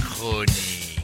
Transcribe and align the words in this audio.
Chronique. 0.00 1.00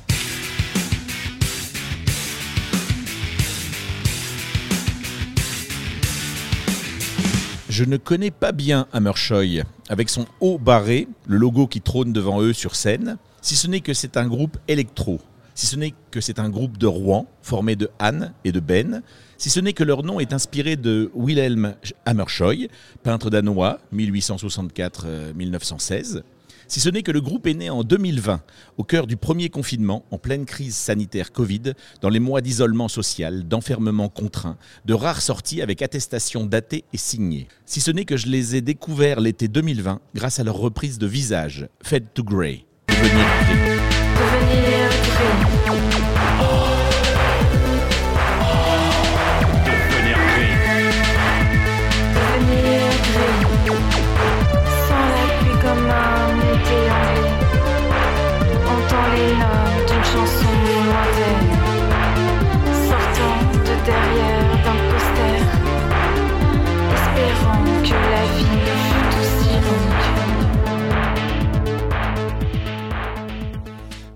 Je 7.68 7.84
ne 7.84 7.98
connais 7.98 8.30
pas 8.30 8.52
bien 8.52 8.86
Hammershoy, 8.94 9.62
avec 9.90 10.08
son 10.08 10.24
haut 10.40 10.56
barré, 10.56 11.06
le 11.26 11.36
logo 11.36 11.66
qui 11.66 11.82
trône 11.82 12.14
devant 12.14 12.40
eux 12.40 12.54
sur 12.54 12.76
scène, 12.76 13.18
si 13.42 13.56
ce 13.56 13.66
n'est 13.66 13.80
que 13.80 13.92
c'est 13.92 14.16
un 14.16 14.26
groupe 14.26 14.56
électro, 14.68 15.20
si 15.54 15.66
ce 15.66 15.76
n'est 15.76 15.94
que 16.10 16.20
c'est 16.20 16.38
un 16.38 16.50
groupe 16.50 16.76
de 16.78 16.86
Rouen, 16.86 17.26
formé 17.42 17.76
de 17.76 17.90
Anne 17.98 18.32
et 18.44 18.52
de 18.52 18.60
Ben, 18.60 19.02
si 19.38 19.50
ce 19.50 19.60
n'est 19.60 19.72
que 19.72 19.84
leur 19.84 20.02
nom 20.02 20.20
est 20.20 20.32
inspiré 20.32 20.76
de 20.76 21.10
Wilhelm 21.14 21.74
Hammershoy, 22.06 22.68
peintre 23.02 23.30
danois, 23.30 23.80
1864-1916, 23.94 26.22
si 26.66 26.80
ce 26.80 26.88
n'est 26.88 27.02
que 27.02 27.12
le 27.12 27.20
groupe 27.20 27.46
est 27.46 27.54
né 27.54 27.70
en 27.70 27.84
2020, 27.84 28.40
au 28.78 28.84
cœur 28.84 29.06
du 29.06 29.16
premier 29.16 29.50
confinement, 29.50 30.04
en 30.10 30.18
pleine 30.18 30.46
crise 30.46 30.74
sanitaire 30.74 31.30
Covid, 31.30 31.74
dans 32.00 32.08
les 32.08 32.20
mois 32.20 32.40
d'isolement 32.40 32.88
social, 32.88 33.46
d'enfermement 33.46 34.08
contraint, 34.08 34.56
de 34.86 34.94
rares 34.94 35.20
sorties 35.20 35.62
avec 35.62 35.82
attestation 35.82 36.46
datée 36.46 36.84
et 36.92 36.98
signée. 36.98 37.48
Si 37.66 37.80
ce 37.80 37.90
n'est 37.90 38.06
que 38.06 38.16
je 38.16 38.28
les 38.28 38.56
ai 38.56 38.60
découverts 38.60 39.20
l'été 39.20 39.48
2020 39.48 40.00
grâce 40.14 40.40
à 40.40 40.44
leur 40.44 40.56
reprise 40.56 40.98
de 40.98 41.06
Visage, 41.06 41.68
Fed 41.82 42.06
to 42.14 42.24
Grey. 42.24 42.64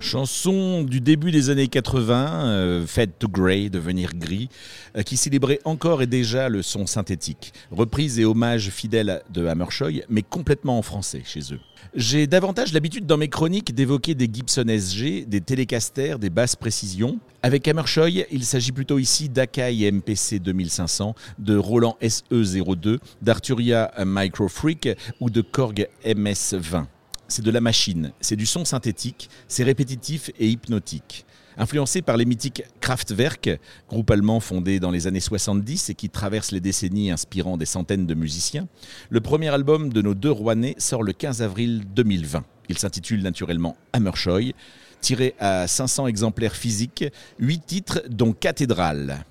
Chanson 0.09 0.81
du 0.81 1.01
début 1.01 1.29
des 1.29 1.51
années 1.51 1.67
80, 1.67 2.45
euh, 2.47 2.87
Fed 2.87 3.11
to 3.19 3.27
Grey, 3.27 3.69
devenir 3.69 4.15
gris, 4.15 4.49
euh, 4.97 5.03
qui 5.03 5.17
célébrait 5.17 5.59
encore 5.65 6.01
et 6.01 6.07
déjà 6.07 6.49
le 6.49 6.63
son 6.63 6.87
synthétique. 6.87 7.53
Reprise 7.69 8.19
et 8.19 8.25
hommage 8.25 8.71
fidèle 8.71 9.21
de 9.29 9.45
Hammershoy, 9.45 10.01
mais 10.09 10.23
complètement 10.23 10.79
en 10.79 10.81
français 10.81 11.21
chez 11.23 11.53
eux. 11.53 11.59
J'ai 11.93 12.25
davantage 12.25 12.73
l'habitude 12.73 13.05
dans 13.05 13.17
mes 13.17 13.27
chroniques 13.27 13.75
d'évoquer 13.75 14.15
des 14.15 14.27
Gibson 14.33 14.65
SG, 14.67 15.25
des 15.27 15.41
Telecaster, 15.41 16.15
des 16.17 16.31
basses 16.31 16.55
précision. 16.55 17.19
Avec 17.43 17.67
Hammershoy, 17.67 18.25
il 18.31 18.45
s'agit 18.45 18.71
plutôt 18.71 18.97
ici 18.97 19.29
d'Akai 19.29 19.91
MPC 19.91 20.39
2500, 20.39 21.13
de 21.37 21.55
Roland 21.55 21.97
SE02, 22.01 22.97
d'Arturia 23.21 23.91
Micro 24.03 24.47
Freak 24.47 24.89
ou 25.19 25.29
de 25.29 25.41
Korg 25.41 25.87
MS20 26.03 26.85
c'est 27.29 27.43
de 27.43 27.51
la 27.51 27.61
machine, 27.61 28.11
c'est 28.19 28.35
du 28.35 28.45
son 28.45 28.65
synthétique, 28.65 29.29
c'est 29.47 29.63
répétitif 29.63 30.31
et 30.39 30.49
hypnotique. 30.49 31.25
Influencé 31.57 32.01
par 32.01 32.17
les 32.17 32.25
mythiques 32.25 32.63
Kraftwerk, 32.79 33.59
groupe 33.89 34.11
allemand 34.11 34.39
fondé 34.39 34.79
dans 34.79 34.91
les 34.91 35.07
années 35.07 35.19
70 35.19 35.89
et 35.89 35.95
qui 35.95 36.09
traverse 36.09 36.51
les 36.51 36.59
décennies 36.59 37.11
inspirant 37.11 37.57
des 37.57 37.65
centaines 37.65 38.05
de 38.05 38.13
musiciens, 38.13 38.67
le 39.09 39.19
premier 39.21 39.49
album 39.49 39.91
de 39.91 40.01
nos 40.01 40.13
deux 40.13 40.31
Rouennais 40.31 40.75
sort 40.77 41.03
le 41.03 41.13
15 41.13 41.41
avril 41.41 41.83
2020. 41.95 42.43
Il 42.69 42.77
s'intitule 42.77 43.21
naturellement 43.21 43.75
Hammershoy, 43.93 44.53
tiré 45.01 45.35
à 45.39 45.67
500 45.67 46.07
exemplaires 46.07 46.55
physiques, 46.55 47.05
8 47.39 47.65
titres 47.65 48.03
dont 48.09 48.33
Cathédrale. 48.33 49.25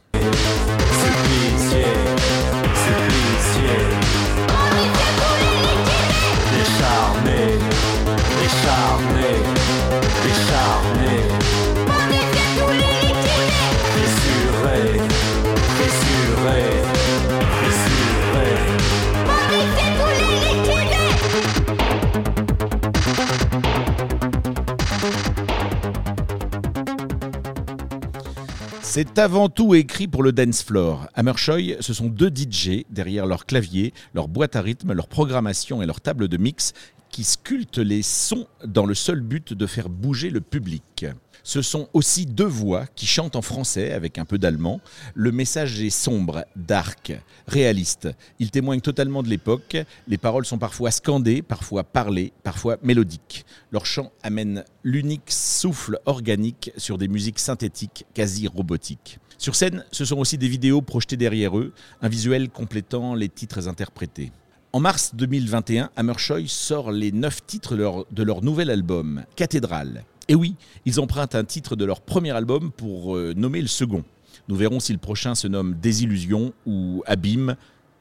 C'est 28.98 29.20
avant 29.20 29.48
tout 29.48 29.76
écrit 29.76 30.08
pour 30.08 30.24
le 30.24 30.32
dance 30.32 30.64
floor. 30.64 31.06
Hammershoy, 31.14 31.76
ce 31.78 31.92
sont 31.92 32.08
deux 32.08 32.32
DJ 32.34 32.82
derrière 32.90 33.26
leur 33.26 33.46
clavier, 33.46 33.94
leur 34.12 34.26
boîte 34.26 34.56
à 34.56 34.60
rythme, 34.60 34.92
leur 34.92 35.06
programmation 35.06 35.80
et 35.80 35.86
leur 35.86 36.00
table 36.00 36.26
de 36.26 36.36
mix 36.36 36.72
qui 37.08 37.22
sculptent 37.22 37.78
les 37.78 38.02
sons 38.02 38.48
dans 38.64 38.86
le 38.86 38.96
seul 38.96 39.20
but 39.20 39.52
de 39.52 39.66
faire 39.66 39.88
bouger 39.88 40.30
le 40.30 40.40
public. 40.40 41.06
Ce 41.44 41.62
sont 41.62 41.88
aussi 41.92 42.26
deux 42.26 42.42
voix 42.42 42.86
qui 42.96 43.06
chantent 43.06 43.36
en 43.36 43.40
français 43.40 43.92
avec 43.92 44.18
un 44.18 44.24
peu 44.24 44.36
d'allemand. 44.36 44.80
Le 45.14 45.30
message 45.30 45.80
est 45.80 45.90
sombre, 45.90 46.44
dark, 46.56 47.12
réaliste. 47.46 48.08
Il 48.40 48.50
témoigne 48.50 48.80
totalement 48.80 49.22
de 49.22 49.28
l'époque. 49.28 49.76
Les 50.08 50.18
paroles 50.18 50.44
sont 50.44 50.58
parfois 50.58 50.90
scandées, 50.90 51.40
parfois 51.40 51.84
parlées, 51.84 52.32
parfois 52.42 52.78
mélodiques. 52.82 53.37
Leur 53.70 53.84
chant 53.84 54.12
amène 54.22 54.64
l'unique 54.82 55.30
souffle 55.30 56.00
organique 56.06 56.72
sur 56.78 56.96
des 56.96 57.06
musiques 57.06 57.38
synthétiques 57.38 58.06
quasi 58.14 58.48
robotiques. 58.48 59.18
Sur 59.36 59.54
scène, 59.54 59.84
ce 59.92 60.06
sont 60.06 60.16
aussi 60.18 60.38
des 60.38 60.48
vidéos 60.48 60.80
projetées 60.80 61.18
derrière 61.18 61.58
eux, 61.58 61.74
un 62.00 62.08
visuel 62.08 62.48
complétant 62.48 63.14
les 63.14 63.28
titres 63.28 63.68
interprétés. 63.68 64.32
En 64.72 64.80
mars 64.80 65.14
2021, 65.14 65.90
Hammershoy 65.96 66.48
sort 66.48 66.92
les 66.92 67.12
neuf 67.12 67.44
titres 67.44 67.76
de 67.76 67.82
leur, 67.82 68.06
de 68.10 68.22
leur 68.22 68.42
nouvel 68.42 68.70
album, 68.70 69.24
Cathédrale. 69.36 70.04
Et 70.28 70.34
oui, 70.34 70.56
ils 70.86 70.98
empruntent 70.98 71.34
un 71.34 71.44
titre 71.44 71.76
de 71.76 71.84
leur 71.84 72.00
premier 72.00 72.30
album 72.30 72.72
pour 72.72 73.16
euh, 73.16 73.34
nommer 73.36 73.60
le 73.60 73.66
second. 73.66 74.02
Nous 74.48 74.56
verrons 74.56 74.80
si 74.80 74.92
le 74.92 74.98
prochain 74.98 75.34
se 75.34 75.46
nomme 75.46 75.74
Désillusion 75.74 76.54
ou 76.66 77.02
Abîme. 77.06 77.56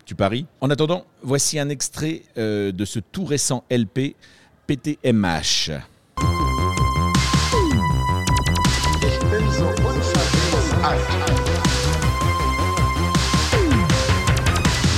Tu 0.06 0.16
paries? 0.16 0.46
En 0.62 0.70
attendant, 0.70 1.06
voici 1.24 1.60
un 1.60 1.68
extrait 1.68 2.24
euh, 2.38 2.72
de 2.72 2.86
ce 2.86 3.00
tout 3.00 3.26
récent 3.26 3.66
LP 3.70 4.16
PTMH. 4.68 5.72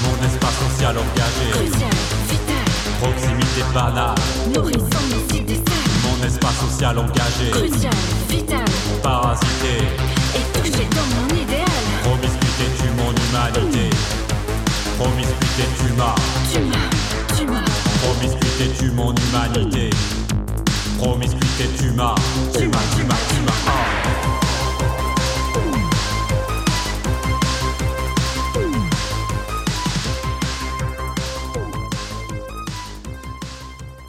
Mon 0.04 0.26
espace 0.26 0.58
social 0.72 0.96
engagé, 0.98 1.70
proximité 3.00 3.64
banale. 3.72 4.16
Mon 4.56 6.26
espace 6.26 6.56
social 6.72 6.98
engagé, 6.98 7.52
parasité. 9.04 9.78
et 10.34 10.58
touché 10.58 10.88
dans 10.90 11.08
mon 11.16 11.28
idéal. 11.44 11.68
Promiscuité 12.02 12.66
tue 12.80 12.92
mon 12.98 13.12
humanité. 13.12 13.96
Promiscuité 14.98 15.64
tue 15.78 15.94
ma. 15.96 16.16
Promiscuité. 20.98 21.64
Tu 21.78 21.92
m'as. 21.92 22.16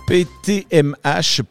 PTMH, 0.09 1.43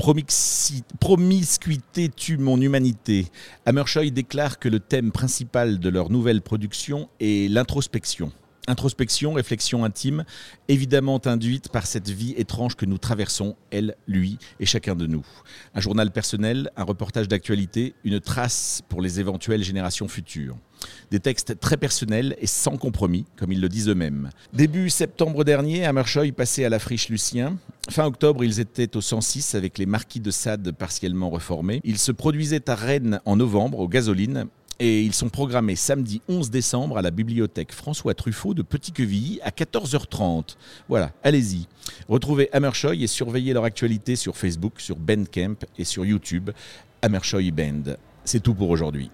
promiscuité 0.99 2.09
tue 2.09 2.37
mon 2.37 2.59
humanité. 2.59 3.27
Hammershoy 3.65 4.11
déclare 4.11 4.59
que 4.59 4.67
le 4.67 4.81
thème 4.81 5.13
principal 5.13 5.79
de 5.79 5.87
leur 5.87 6.09
nouvelle 6.09 6.41
production 6.41 7.07
est 7.21 7.49
l'introspection. 7.49 8.33
Introspection, 8.69 9.33
réflexion 9.33 9.83
intime, 9.83 10.25
évidemment 10.67 11.19
induite 11.25 11.69
par 11.69 11.87
cette 11.87 12.07
vie 12.07 12.35
étrange 12.37 12.75
que 12.75 12.85
nous 12.85 12.99
traversons, 12.99 13.55
elle, 13.71 13.95
lui 14.07 14.37
et 14.59 14.67
chacun 14.67 14.95
de 14.95 15.07
nous. 15.07 15.25
Un 15.73 15.81
journal 15.81 16.11
personnel, 16.11 16.69
un 16.77 16.83
reportage 16.83 17.27
d'actualité, 17.27 17.95
une 18.03 18.19
trace 18.19 18.83
pour 18.87 19.01
les 19.01 19.19
éventuelles 19.19 19.63
générations 19.63 20.07
futures. 20.07 20.55
Des 21.09 21.19
textes 21.19 21.59
très 21.59 21.77
personnels 21.77 22.35
et 22.39 22.45
sans 22.45 22.77
compromis, 22.77 23.25
comme 23.37 23.51
ils 23.51 23.59
le 23.59 23.69
disent 23.69 23.89
eux-mêmes. 23.89 24.29
Début 24.53 24.91
septembre 24.91 25.43
dernier, 25.43 25.87
Hammershoy 25.87 26.31
passait 26.31 26.63
à 26.63 26.69
la 26.69 26.77
friche 26.77 27.09
Lucien. 27.09 27.57
Fin 27.89 28.05
octobre, 28.05 28.43
ils 28.43 28.59
étaient 28.59 28.95
au 28.95 29.01
106 29.01 29.55
avec 29.55 29.79
les 29.79 29.87
marquis 29.87 30.19
de 30.19 30.29
Sade 30.29 30.71
partiellement 30.73 31.31
reformés. 31.31 31.81
Ils 31.83 31.97
se 31.97 32.11
produisaient 32.11 32.69
à 32.69 32.75
Rennes 32.75 33.19
en 33.25 33.35
novembre, 33.35 33.79
au 33.79 33.87
Gasoline. 33.87 34.47
Et 34.81 35.01
ils 35.01 35.13
sont 35.13 35.27
programmés 35.27 35.75
samedi 35.75 36.21
11 36.29 36.49
décembre 36.49 36.97
à 36.97 37.01
la 37.01 37.11
bibliothèque 37.11 37.73
François 37.73 38.13
Truffaut 38.13 38.53
de 38.53 38.61
Petit-Quevilly 38.61 39.41
à 39.43 39.49
14h30. 39.49 40.55
Voilà, 40.87 41.11
allez-y. 41.21 41.67
Retrouvez 42.07 42.49
Hammershoy 42.53 43.03
et 43.03 43.07
surveillez 43.07 43.51
leur 43.51 43.65
actualité 43.65 44.15
sur 44.15 44.37
Facebook, 44.37 44.79
sur 44.79 44.95
Bandcamp 44.95 45.57
et 45.77 45.83
sur 45.83 46.05
YouTube. 46.05 46.51
Hammershoy 47.01 47.51
Band. 47.51 47.95
C'est 48.23 48.41
tout 48.41 48.53
pour 48.53 48.69
aujourd'hui. 48.69 49.11